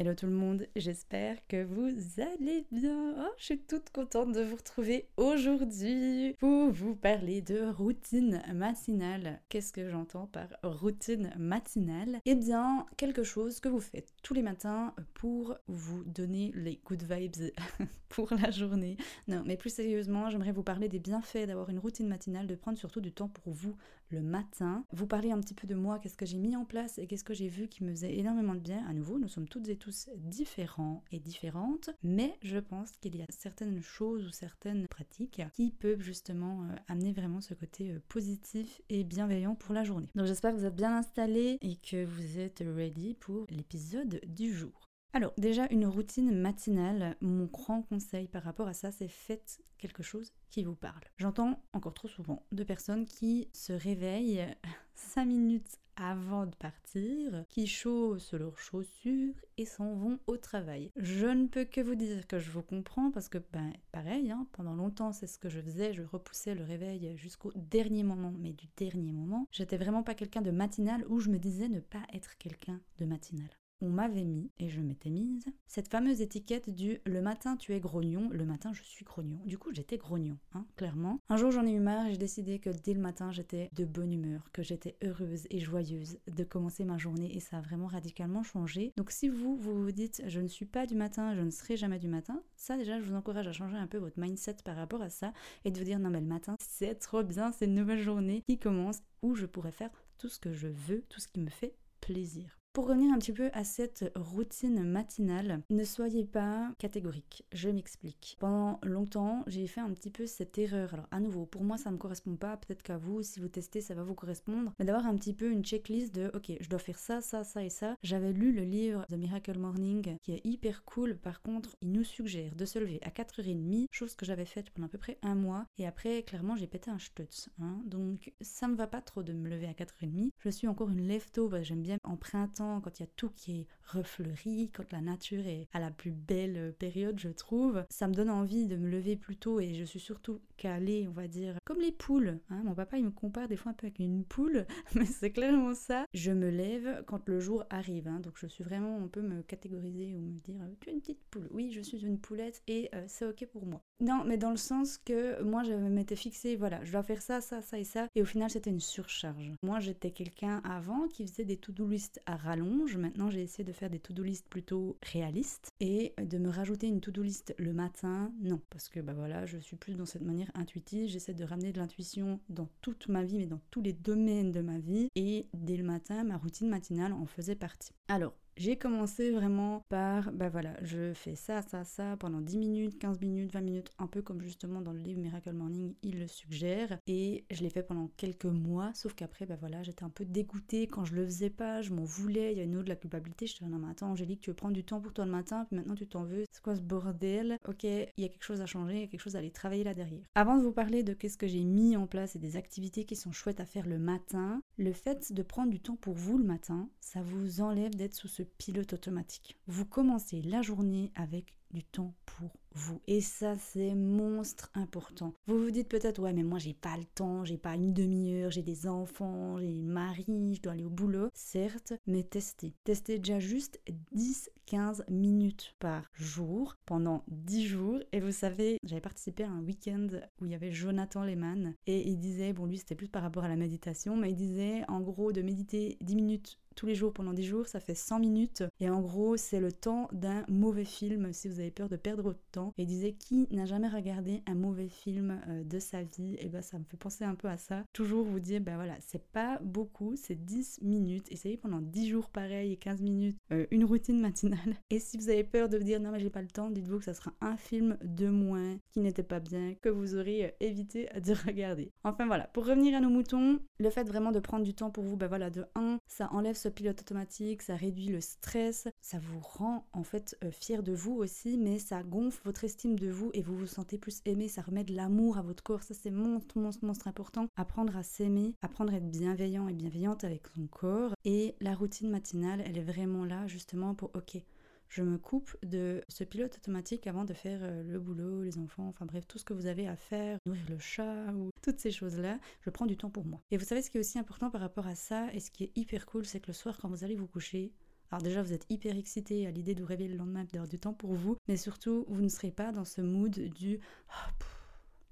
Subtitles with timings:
[0.00, 3.14] Hello tout le monde, j'espère que vous allez bien.
[3.18, 9.42] Oh, je suis toute contente de vous retrouver aujourd'hui pour vous parler de routine matinale.
[9.50, 12.18] Qu'est-ce que j'entends par routine matinale?
[12.24, 17.02] Eh bien, quelque chose que vous faites tous les matins pour vous donner les good
[17.02, 17.52] vibes
[18.08, 18.96] pour la journée.
[19.28, 22.78] Non, mais plus sérieusement, j'aimerais vous parler des bienfaits d'avoir une routine matinale, de prendre
[22.78, 23.76] surtout du temps pour vous
[24.08, 24.84] le matin.
[24.92, 27.22] Vous parler un petit peu de moi, qu'est-ce que j'ai mis en place et qu'est-ce
[27.22, 28.82] que j'ai vu qui me faisait énormément de bien.
[28.88, 33.22] À nouveau, nous sommes toutes et tous différents et différentes, mais je pense qu'il y
[33.22, 38.00] a certaines choses ou certaines pratiques qui peuvent justement euh, amener vraiment ce côté euh,
[38.08, 40.10] positif et bienveillant pour la journée.
[40.14, 44.52] Donc j'espère que vous êtes bien installés et que vous êtes ready pour l'épisode du
[44.52, 44.89] jour.
[45.12, 50.04] Alors déjà une routine matinale, mon grand conseil par rapport à ça, c'est faites quelque
[50.04, 51.02] chose qui vous parle.
[51.16, 54.46] J'entends encore trop souvent de personnes qui se réveillent
[54.94, 60.90] 5 minutes avant de partir, qui chaussent leurs chaussures et s'en vont au travail.
[60.96, 64.46] Je ne peux que vous dire que je vous comprends parce que, ben, pareil, hein,
[64.52, 68.52] pendant longtemps, c'est ce que je faisais, je repoussais le réveil jusqu'au dernier moment, mais
[68.52, 69.46] du dernier moment.
[69.50, 73.04] J'étais vraiment pas quelqu'un de matinal où je me disais ne pas être quelqu'un de
[73.04, 73.50] matinal
[73.80, 77.80] on m'avait mis, et je m'étais mise, cette fameuse étiquette du le matin tu es
[77.80, 79.38] grognon, le matin je suis grognon.
[79.44, 81.20] Du coup j'étais grognon, hein, clairement.
[81.28, 83.84] Un jour j'en ai eu marre et j'ai décidé que dès le matin j'étais de
[83.84, 87.86] bonne humeur, que j'étais heureuse et joyeuse de commencer ma journée et ça a vraiment
[87.86, 88.92] radicalement changé.
[88.96, 91.76] Donc si vous, vous vous dites je ne suis pas du matin, je ne serai
[91.76, 94.76] jamais du matin, ça déjà je vous encourage à changer un peu votre mindset par
[94.76, 95.32] rapport à ça
[95.64, 98.42] et de vous dire non mais le matin c'est trop bien, c'est une nouvelle journée
[98.48, 101.50] qui commence où je pourrais faire tout ce que je veux, tout ce qui me
[101.50, 102.59] fait plaisir.
[102.72, 107.44] Pour revenir un petit peu à cette routine matinale, ne soyez pas catégorique.
[107.50, 108.36] Je m'explique.
[108.38, 110.94] Pendant longtemps, j'ai fait un petit peu cette erreur.
[110.94, 112.56] Alors, à nouveau, pour moi, ça ne me correspond pas.
[112.56, 114.72] Peut-être qu'à vous, si vous testez, ça va vous correspondre.
[114.78, 117.64] Mais d'avoir un petit peu une checklist de OK, je dois faire ça, ça, ça
[117.64, 117.96] et ça.
[118.04, 121.16] J'avais lu le livre The Miracle Morning qui est hyper cool.
[121.16, 124.86] Par contre, il nous suggère de se lever à 4h30, chose que j'avais faite pendant
[124.86, 125.66] à peu près un mois.
[125.76, 127.48] Et après, clairement, j'ai pété un stutz.
[127.60, 127.82] Hein.
[127.84, 130.30] Donc, ça me va pas trop de me lever à 4h30.
[130.38, 131.64] Je suis encore une leftover.
[131.64, 135.66] J'aime bien emprunter quand il y a tout qui est refleuri, quand la nature est
[135.72, 139.36] à la plus belle période, je trouve, ça me donne envie de me lever plus
[139.36, 142.38] tôt et je suis surtout calée, on va dire, comme les poules.
[142.50, 142.62] Hein.
[142.64, 145.74] Mon papa, il me compare des fois un peu avec une poule, mais c'est clairement
[145.74, 146.04] ça.
[146.12, 148.20] Je me lève quand le jour arrive, hein.
[148.20, 151.22] donc je suis vraiment, on peut me catégoriser ou me dire, tu es une petite
[151.30, 151.48] poule.
[151.50, 153.82] Oui, je suis une poulette et euh, c'est ok pour moi.
[154.00, 157.40] Non, mais dans le sens que moi, je m'étais fixé, voilà, je dois faire ça,
[157.40, 159.52] ça, ça et ça, et au final, c'était une surcharge.
[159.62, 163.90] Moi, j'étais quelqu'un avant qui faisait des to-do list à Maintenant, j'ai essayé de faire
[163.90, 168.60] des to-do list plutôt réalistes et de me rajouter une to-do list le matin, non,
[168.70, 171.08] parce que bah voilà, je suis plus dans cette manière intuitive.
[171.08, 174.60] J'essaie de ramener de l'intuition dans toute ma vie, mais dans tous les domaines de
[174.60, 175.08] ma vie.
[175.14, 177.92] Et dès le matin, ma routine matinale en faisait partie.
[178.08, 182.98] Alors, j'ai commencé vraiment par, bah voilà, je fais ça, ça, ça pendant 10 minutes,
[182.98, 186.26] 15 minutes, 20 minutes, un peu comme justement dans le livre Miracle Morning, il le
[186.26, 186.98] suggère.
[187.06, 190.86] Et je l'ai fait pendant quelques mois, sauf qu'après, bah voilà, j'étais un peu dégoûtée
[190.86, 192.96] quand je le faisais pas, je m'en voulais, il y a une autre de la
[192.96, 193.46] culpabilité.
[193.46, 195.64] Je disais, non, mais attends, Angélique, tu veux prendre du temps pour toi le matin,
[195.64, 196.44] puis maintenant tu t'en veux.
[196.50, 197.58] C'est quoi ce bordel?
[197.68, 199.50] Ok, il y a quelque chose à changer, il y a quelque chose à aller
[199.50, 200.24] travailler là derrière.
[200.34, 203.16] Avant de vous parler de qu'est-ce que j'ai mis en place et des activités qui
[203.16, 206.44] sont chouettes à faire le matin, le fait de prendre du temps pour vous le
[206.44, 209.58] matin, ça vous enlève d'être sous ce pilote automatique.
[209.66, 213.00] Vous commencez la journée avec du temps pour vous.
[213.06, 215.34] Et ça, c'est monstre important.
[215.46, 218.50] Vous vous dites peut-être, ouais, mais moi, j'ai pas le temps, j'ai pas une demi-heure,
[218.50, 221.28] j'ai des enfants, j'ai une mari, je dois aller au boulot.
[221.34, 222.74] Certes, mais testez.
[222.84, 223.80] Testez déjà juste
[224.14, 227.98] 10-15 minutes par jour pendant 10 jours.
[228.12, 230.08] Et vous savez, j'avais participé à un week-end
[230.40, 233.44] où il y avait Jonathan Lehman et il disait, bon, lui, c'était plus par rapport
[233.44, 237.12] à la méditation, mais il disait, en gros, de méditer 10 minutes tous les jours
[237.12, 238.62] pendant 10 jours, ça fait 100 minutes.
[238.80, 241.32] Et en gros, c'est le temps d'un mauvais film.
[241.32, 242.72] Si vous avez peur de perdre votre temps.
[242.78, 246.36] Et disait qui n'a jamais regardé un mauvais film euh, de sa vie?
[246.40, 247.84] Et ben ça me fait penser un peu à ça.
[247.92, 251.26] Toujours vous dire, ben voilà, c'est pas beaucoup, c'est 10 minutes.
[251.30, 254.58] Essayez pendant 10 jours pareil et 15 minutes euh, une routine matinale.
[254.90, 256.98] Et si vous avez peur de vous dire non mais j'ai pas le temps, dites-vous
[256.98, 260.50] que ça sera un film de moins qui n'était pas bien, que vous aurez euh,
[260.60, 261.92] évité de regarder.
[262.04, 265.04] Enfin voilà, pour revenir à nos moutons, le fait vraiment de prendre du temps pour
[265.04, 269.18] vous, ben voilà, de 1, ça enlève ce pilote automatique, ça réduit le stress, ça
[269.18, 273.30] vous rend en fait fier de vous aussi, mais ça gonfle votre estime de vous
[273.34, 276.10] et vous vous sentez plus aimé, ça remet de l'amour à votre corps, ça c'est
[276.10, 277.46] monstre, monstre, monstre important.
[277.56, 281.14] Apprendre à s'aimer, apprendre à être bienveillant et bienveillante avec son corps.
[281.24, 284.42] Et la routine matinale, elle est vraiment là justement pour, ok,
[284.90, 288.88] je me coupe de ce pilote automatique avant de faire euh, le boulot, les enfants,
[288.88, 291.92] enfin bref, tout ce que vous avez à faire, nourrir le chat ou toutes ces
[291.92, 293.40] choses-là, je prends du temps pour moi.
[293.52, 295.64] Et vous savez ce qui est aussi important par rapport à ça et ce qui
[295.64, 297.72] est hyper cool, c'est que le soir quand vous allez vous coucher,
[298.10, 300.78] alors déjà, vous êtes hyper excité à l'idée de vous réveiller le lendemain, d'avoir du
[300.80, 303.78] temps pour vous, mais surtout, vous ne serez pas dans ce mood du
[304.08, 304.44] oh,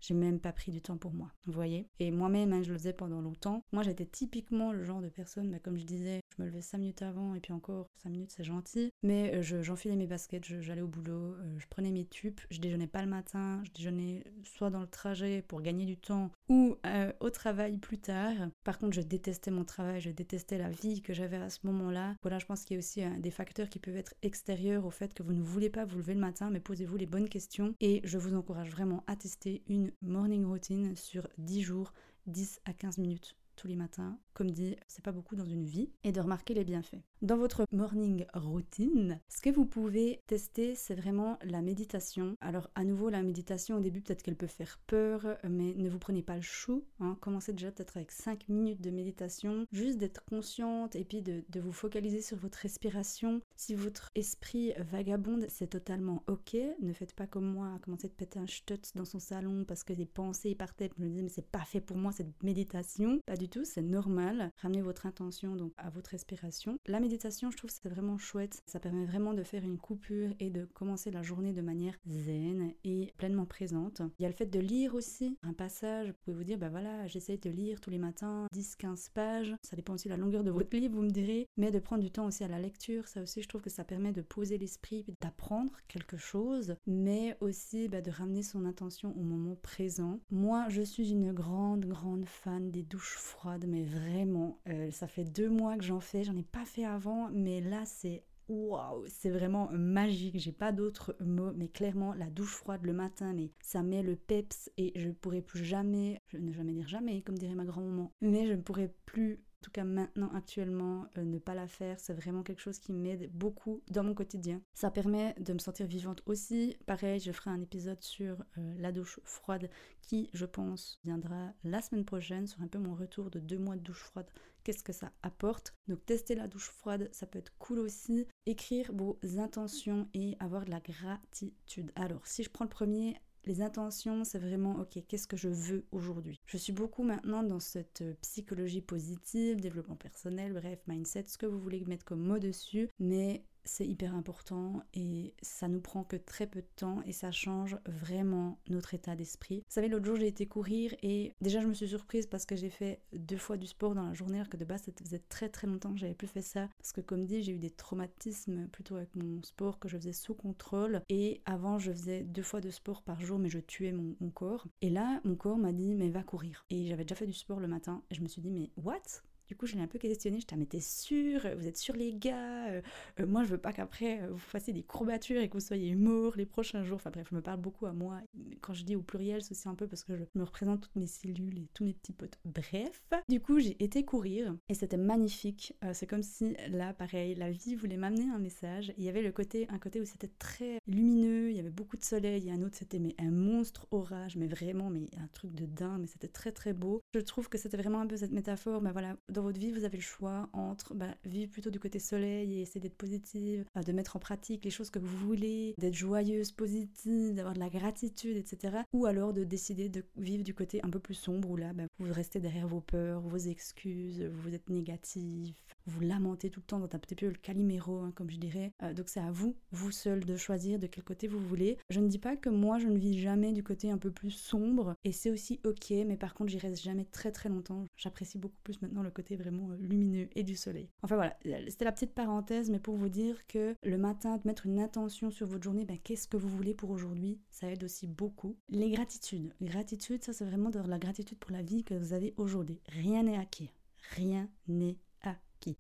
[0.01, 2.79] j'ai même pas pris du temps pour moi, vous voyez Et moi-même, hein, je le
[2.79, 3.65] faisais pendant longtemps.
[3.73, 6.79] Moi, j'étais typiquement le genre de personne, bah, comme je disais, je me levais 5
[6.79, 8.91] minutes avant, et puis encore 5 minutes, c'est gentil.
[9.03, 12.87] Mais euh, j'enfilais mes baskets, j'allais au boulot, euh, je prenais mes tubes, je déjeunais
[12.87, 17.13] pas le matin, je déjeunais soit dans le trajet pour gagner du temps, ou euh,
[17.21, 18.35] au travail plus tard.
[18.65, 22.15] Par contre, je détestais mon travail, je détestais la vie que j'avais à ce moment-là.
[22.23, 25.15] Voilà, je pense qu'il y a aussi des facteurs qui peuvent être extérieurs au fait
[25.15, 27.75] que vous ne voulez pas vous lever le matin, mais posez-vous les bonnes questions.
[27.81, 31.93] Et je vous encourage vraiment à tester une morning routine sur 10 jours,
[32.27, 34.19] 10 à 15 minutes tous les matins.
[34.35, 35.91] Comme dit, c'est pas beaucoup dans une vie.
[36.05, 37.03] Et de remarquer les bienfaits.
[37.21, 42.37] Dans votre morning routine, ce que vous pouvez tester, c'est vraiment la méditation.
[42.41, 45.99] Alors à nouveau, la méditation au début, peut-être qu'elle peut faire peur, mais ne vous
[45.99, 46.85] prenez pas le chou.
[47.01, 47.19] Hein.
[47.21, 51.73] Commencez déjà peut-être avec 5 minutes de méditation, juste d'être consciente et puis de, vous
[51.73, 53.41] focaliser sur votre respiration.
[53.57, 56.57] Si votre esprit vagabonde, c'est totalement ok.
[56.81, 59.93] Ne faites pas comme moi, commencer de péter un stutz dans son salon parce que
[59.93, 60.89] des pensées partaient.
[60.97, 63.19] Je me disais, mais c'est pas fait pour moi cette méditation.
[63.27, 64.53] Pas du tout, c'est normal.
[64.59, 66.79] Ramenez votre intention donc à votre respiration.
[67.09, 68.63] Méditation, je trouve c'est vraiment chouette.
[68.67, 72.75] Ça permet vraiment de faire une coupure et de commencer la journée de manière zen
[72.85, 74.03] et pleinement présente.
[74.19, 76.09] Il y a le fait de lire aussi un passage.
[76.09, 79.57] Vous pouvez vous dire, bah voilà, j'essaie de lire tous les matins 10-15 pages.
[79.63, 81.49] Ça dépend aussi de la longueur de votre livre, vous me direz.
[81.57, 83.85] Mais de prendre du temps aussi à la lecture, ça aussi, je trouve que ça
[83.85, 89.23] permet de poser l'esprit, d'apprendre quelque chose, mais aussi bah, de ramener son intention au
[89.23, 90.21] moment présent.
[90.31, 95.25] Moi, je suis une grande, grande fan des douches froides, mais vraiment, euh, ça fait
[95.25, 96.23] deux mois que j'en fais.
[96.23, 96.85] J'en ai pas fait
[97.33, 100.39] mais là c'est waouh, c'est vraiment magique.
[100.39, 104.17] J'ai pas d'autres mots, mais clairement, la douche froide le matin, mais ça met le
[104.17, 107.65] peps et je ne pourrai plus jamais, je ne jamais dire jamais, comme dirait ma
[107.65, 111.67] grand-maman, mais je ne pourrai plus en tout cas maintenant actuellement euh, ne pas la
[111.67, 114.63] faire c'est vraiment quelque chose qui m'aide beaucoup dans mon quotidien.
[114.75, 116.77] Ça permet de me sentir vivante aussi.
[116.87, 119.69] Pareil je ferai un épisode sur euh, la douche froide
[120.01, 123.77] qui je pense viendra la semaine prochaine sur un peu mon retour de deux mois
[123.77, 124.31] de douche froide.
[124.63, 125.75] Qu'est-ce que ça apporte?
[125.89, 128.27] Donc tester la douche froide ça peut être cool aussi.
[128.47, 131.91] Écrire vos intentions et avoir de la gratitude.
[131.97, 135.87] Alors si je prends le premier les intentions, c'est vraiment, ok, qu'est-ce que je veux
[135.93, 136.41] aujourd'hui?
[136.47, 141.47] Je suis beaucoup maintenant dans cette euh, psychologie positive, développement personnel, bref, mindset, ce que
[141.47, 146.17] vous voulez mettre comme mot dessus, mais c'est hyper important et ça nous prend que
[146.17, 149.59] très peu de temps et ça change vraiment notre état d'esprit.
[149.59, 152.57] Vous savez, l'autre jour j'ai été courir et déjà je me suis surprise parce que
[152.57, 155.23] j'ai fait deux fois du sport dans la journée alors que de base ça faisait
[155.29, 156.69] très très longtemps que j'avais plus fait ça.
[156.79, 160.13] Parce que comme dit j'ai eu des traumatismes plutôt avec mon sport que je faisais
[160.13, 163.93] sous contrôle et avant je faisais deux fois de sport par jour mais je tuais
[163.93, 164.67] mon, mon corps.
[164.81, 166.65] Et là mon corps m'a dit mais va courir.
[166.71, 169.23] Et j'avais déjà fait du sport le matin et je me suis dit mais what?
[169.49, 170.41] Du coup, je l'ai un peu questionné.
[170.41, 172.69] Je t'ai mais t'es sûr Vous êtes sûr, les gars?
[172.69, 172.83] Euh,
[173.21, 175.95] euh, Moi, je veux pas qu'après, euh, vous fassiez des courbatures et que vous soyez
[175.95, 176.97] morts les prochains jours.
[176.97, 178.21] Enfin bref, je me parle beaucoup à moi.
[178.61, 180.97] Quand je dis au pluriel, c'est aussi un peu parce que je me représente toutes
[180.97, 182.39] mes cellules et tous mes petits potes.
[182.45, 185.75] Bref, du coup, j'ai été courir et c'était magnifique.
[185.93, 188.93] c'est comme si, là, pareil, la vie voulait m'amener un message.
[188.99, 191.97] Il y avait le côté, un côté où c'était très lumineux, il y avait beaucoup
[191.97, 192.49] de soleil.
[192.49, 196.03] Et un autre, c'était mais un monstre orage, mais vraiment, mais un truc de dingue.
[196.03, 197.01] Mais c'était très très beau.
[197.15, 198.83] Je trouve que c'était vraiment un peu cette métaphore.
[198.83, 202.01] Mais voilà, dans votre vie, vous avez le choix entre bah, vivre plutôt du côté
[202.01, 205.95] soleil et essayer d'être positive, de mettre en pratique les choses que vous voulez, d'être
[205.95, 208.79] joyeuse, positive, d'avoir de la gratitude, etc.
[208.93, 211.85] Ou alors de décider de vivre du côté un peu plus sombre où là, bah,
[212.01, 215.55] vous restez derrière vos peurs, vos excuses, vous êtes négatif,
[215.89, 218.73] vous lamenter tout le temps dans un petit peu le caliméro, hein, comme je dirais.
[218.83, 221.79] Euh, donc c'est à vous, vous seul, de choisir de quel côté vous voulez.
[221.91, 224.31] Je ne dis pas que moi, je ne vis jamais du côté un peu plus
[224.31, 227.87] sombre, et c'est aussi ok, mais par contre, j'y reste jamais très très longtemps.
[227.97, 230.89] J'apprécie beaucoup plus maintenant le côté vraiment euh, lumineux et du soleil.
[231.03, 231.37] Enfin voilà,
[231.69, 235.31] c'était la petite parenthèse, mais pour vous dire que le matin, de mettre une intention
[235.31, 238.57] sur votre journée, ben, qu'est-ce que vous voulez pour aujourd'hui, ça aide aussi beaucoup.
[238.69, 239.53] Les gratitudes.
[239.61, 242.81] Gratitude, ça c'est vraiment de la gratitude pour la vie que vous avez aujourd'hui.
[242.89, 243.71] Rien n'est acquis.
[244.17, 244.97] Rien n'est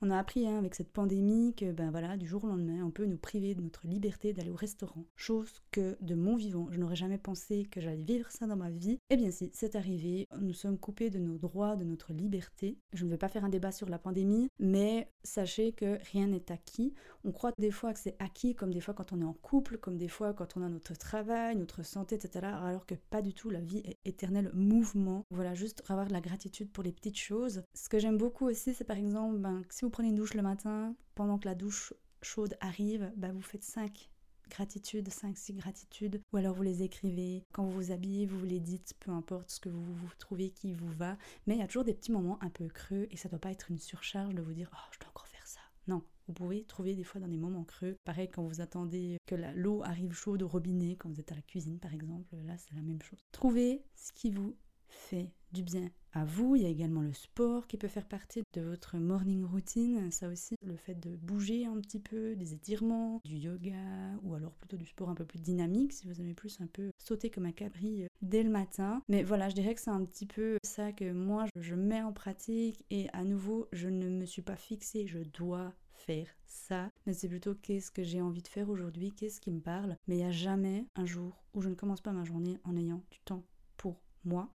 [0.01, 2.91] on a appris hein, avec cette pandémie que ben voilà, du jour au lendemain, on
[2.91, 5.05] peut nous priver de notre liberté d'aller au restaurant.
[5.17, 8.71] Chose que de mon vivant, je n'aurais jamais pensé que j'allais vivre ça dans ma
[8.71, 8.99] vie.
[9.11, 10.27] Eh bien si, c'est arrivé.
[10.41, 12.79] Nous sommes coupés de nos droits, de notre liberté.
[12.93, 16.51] Je ne vais pas faire un débat sur la pandémie, mais sachez que rien n'est
[16.51, 16.95] acquis.
[17.25, 19.79] On croit des fois que c'est acquis, comme des fois quand on est en couple,
[19.79, 22.47] comme des fois quand on a notre travail, notre santé, etc.
[22.47, 25.25] Alors que pas du tout, la vie est éternel mouvement.
[25.31, 27.63] Voilà, juste avoir de la gratitude pour les petites choses.
[27.75, 30.43] Ce que j'aime beaucoup aussi, c'est par exemple ben, si vous prenez une douche le
[30.43, 34.11] matin, pendant que la douche chaude arrive, bah vous faites 5
[34.49, 37.45] gratitudes, 5-6 gratitudes, ou alors vous les écrivez.
[37.53, 40.73] Quand vous vous habillez, vous les dites, peu importe ce que vous, vous trouvez qui
[40.73, 41.17] vous va.
[41.47, 43.51] Mais il y a toujours des petits moments un peu creux et ça doit pas
[43.51, 45.61] être une surcharge de vous dire Oh, je dois encore faire ça.
[45.87, 47.97] Non, vous pouvez trouver des fois dans des moments creux.
[48.05, 51.43] Pareil quand vous attendez que l'eau arrive chaude au robinet, quand vous êtes à la
[51.43, 53.21] cuisine par exemple, là c'est la même chose.
[53.33, 54.57] Trouvez ce qui vous
[54.89, 56.57] fait du bien à vous.
[56.57, 60.11] Il y a également le sport qui peut faire partie de votre morning routine.
[60.11, 63.77] Ça aussi, le fait de bouger un petit peu, des étirements, du yoga
[64.23, 66.91] ou alors plutôt du sport un peu plus dynamique si vous aimez plus un peu
[66.99, 69.03] sauter comme un cabri euh, dès le matin.
[69.09, 72.13] Mais voilà, je dirais que c'est un petit peu ça que moi je mets en
[72.13, 77.13] pratique et à nouveau, je ne me suis pas fixée, je dois faire ça, mais
[77.13, 79.97] c'est plutôt qu'est-ce que j'ai envie de faire aujourd'hui, qu'est-ce qui me parle.
[80.07, 82.77] Mais il n'y a jamais un jour où je ne commence pas ma journée en
[82.77, 83.45] ayant du temps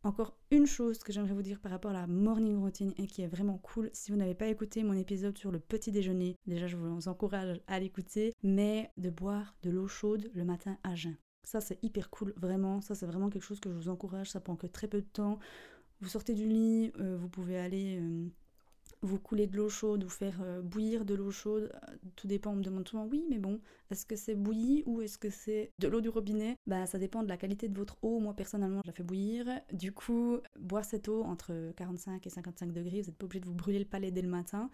[0.04, 3.22] Encore une chose que j'aimerais vous dire par rapport à la morning routine et qui
[3.22, 6.68] est vraiment cool, si vous n'avez pas écouté mon épisode sur le petit déjeuner, déjà
[6.68, 11.16] je vous encourage à l'écouter, mais de boire de l'eau chaude le matin à jeun.
[11.44, 14.40] Ça c'est hyper cool, vraiment, ça c'est vraiment quelque chose que je vous encourage, ça
[14.40, 15.40] prend que très peu de temps.
[16.02, 18.28] Vous sortez du lit, euh, vous pouvez aller euh,
[19.02, 22.52] vous couler de l'eau chaude ou faire euh, bouillir de l'eau chaude, euh, tout dépend,
[22.52, 23.60] on me demande souvent, oui, mais bon,
[23.92, 26.56] est-ce que c'est bouilli ou est-ce que c'est de l'eau du robinet?
[26.68, 29.48] Bah ça dépend de la qualité de votre eau, moi personnellement je la fais bouillir,
[29.72, 33.46] du coup, boire cette eau entre 45 et 55 degrés, vous n'êtes pas obligé de
[33.46, 34.70] vous brûler le palais dès le matin,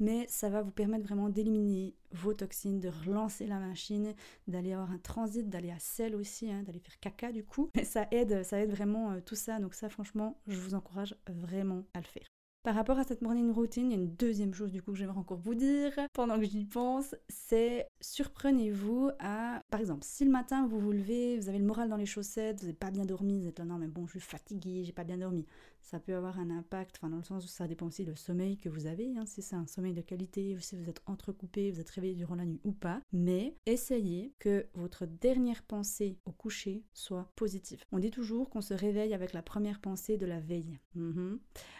[0.00, 4.14] mais ça va vous permettre vraiment d'éliminer vos toxines, de relancer la machine,
[4.46, 8.06] d'aller avoir un transit, d'aller à sel aussi, hein, d'aller faire caca du coup, ça
[8.10, 12.00] aide, ça aide vraiment euh, tout ça, donc ça franchement, je vous encourage vraiment à
[12.00, 12.26] le faire.
[12.64, 14.98] Par rapport à cette morning routine, il y a une deuxième chose du coup que
[14.98, 15.92] j'aimerais encore vous dire.
[16.12, 21.38] Pendant que j'y pense, c'est surprenez-vous à, par exemple, si le matin vous vous levez,
[21.38, 23.64] vous avez le moral dans les chaussettes, vous n'avez pas bien dormi, vous êtes là
[23.64, 25.46] non mais bon je suis fatiguée, j'ai pas bien dormi,
[25.88, 28.58] ça peut avoir un impact, enfin dans le sens où ça dépend aussi du sommeil
[28.58, 31.70] que vous avez, hein, si c'est un sommeil de qualité ou si vous êtes entrecoupé,
[31.70, 36.32] vous êtes réveillé durant la nuit ou pas, mais essayez que votre dernière pensée au
[36.32, 37.82] coucher soit positive.
[37.90, 40.78] On dit toujours qu'on se réveille avec la première pensée de la veille.
[40.94, 41.38] Mhm.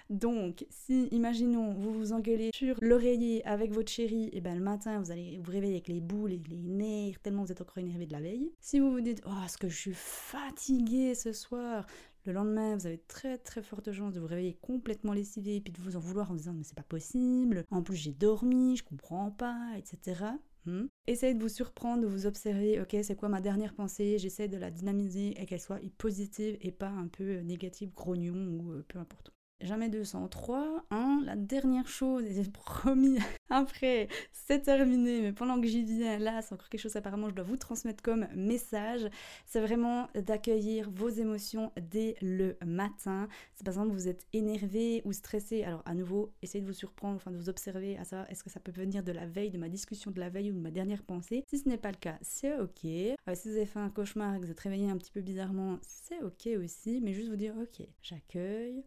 [0.08, 5.00] Donc, si, imaginons, vous vous engueulez sur l'oreiller avec votre chérie, et ben le matin,
[5.00, 8.06] vous allez vous réveiller avec les boules et les nerfs, tellement vous êtes encore énervé
[8.06, 8.50] de la veille.
[8.58, 11.84] Si vous vous dites, oh, est-ce que je suis fatiguée ce soir?
[12.28, 15.72] Le lendemain, vous avez très très forte chance de vous réveiller complètement lessivé et puis
[15.72, 18.84] de vous en vouloir en disant mais c'est pas possible, en plus j'ai dormi, je
[18.84, 20.24] comprends pas, etc.
[20.66, 20.88] Hmm.
[21.06, 24.58] Essayez de vous surprendre, de vous observer, ok, c'est quoi ma dernière pensée, j'essaie de
[24.58, 28.98] la dynamiser et qu'elle soit positive et pas un peu négative, grognon ou euh, peu
[28.98, 29.32] importe.
[29.60, 30.84] Jamais 203.
[30.90, 33.18] Hein, la dernière chose, et promis,
[33.50, 37.34] après, c'est terminé, mais pendant que j'y viens, là, c'est encore quelque chose apparemment je
[37.34, 39.08] dois vous transmettre comme message.
[39.46, 43.28] C'est vraiment d'accueillir vos émotions dès le matin.
[43.54, 47.16] Si par exemple vous êtes énervé ou stressé, alors à nouveau, essayez de vous surprendre,
[47.16, 49.58] enfin de vous observer, à savoir est-ce que ça peut venir de la veille, de
[49.58, 51.44] ma discussion de la veille ou de ma dernière pensée.
[51.48, 52.84] Si ce n'est pas le cas, c'est ok.
[52.84, 55.78] Euh, si vous avez fait un cauchemar que vous êtes réveillé un petit peu bizarrement,
[55.82, 58.84] c'est ok aussi, mais juste vous dire ok, j'accueille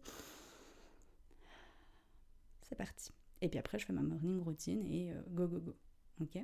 [2.72, 3.10] c'est parti.
[3.42, 5.76] Et puis après, je fais ma morning routine et euh, go, go, go.
[6.20, 6.38] Ok?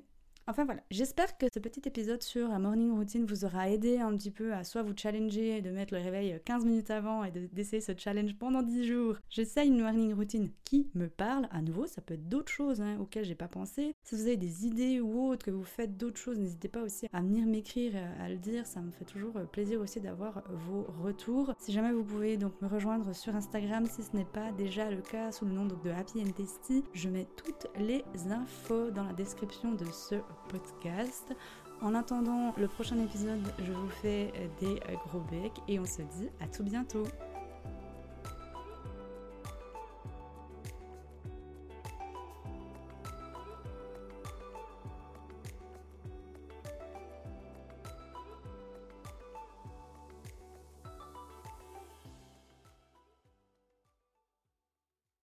[0.51, 4.17] Enfin voilà, j'espère que ce petit épisode sur la morning routine vous aura aidé un
[4.17, 7.83] petit peu à soit vous challenger de mettre le réveil 15 minutes avant et d'essayer
[7.83, 9.17] ce challenge pendant 10 jours.
[9.29, 11.49] J'essaye une morning routine qui me parle.
[11.51, 13.95] À nouveau, ça peut être d'autres choses hein, auxquelles j'ai pas pensé.
[14.05, 17.07] Si vous avez des idées ou autres, que vous faites d'autres choses, n'hésitez pas aussi
[17.13, 18.65] à venir m'écrire, à le dire.
[18.65, 21.53] Ça me fait toujours plaisir aussi d'avoir vos retours.
[21.59, 25.03] Si jamais vous pouvez donc me rejoindre sur Instagram, si ce n'est pas déjà le
[25.03, 29.13] cas sous le nom de Happy and Tasty, je mets toutes les infos dans la
[29.13, 30.15] description de ce
[30.49, 31.35] podcast.
[31.81, 36.29] En attendant le prochain épisode, je vous fais des gros becs et on se dit
[36.41, 37.05] à tout bientôt.